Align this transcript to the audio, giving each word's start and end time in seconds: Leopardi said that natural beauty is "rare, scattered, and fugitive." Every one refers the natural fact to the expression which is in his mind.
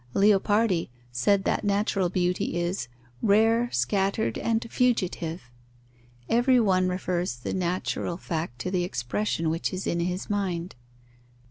Leopardi 0.15 0.89
said 1.11 1.43
that 1.43 1.63
natural 1.63 2.09
beauty 2.09 2.55
is 2.59 2.87
"rare, 3.21 3.69
scattered, 3.71 4.35
and 4.39 4.65
fugitive." 4.71 5.51
Every 6.27 6.59
one 6.59 6.89
refers 6.89 7.35
the 7.35 7.53
natural 7.53 8.17
fact 8.17 8.57
to 8.61 8.71
the 8.71 8.83
expression 8.83 9.51
which 9.51 9.71
is 9.71 9.85
in 9.85 9.99
his 9.99 10.27
mind. 10.27 10.73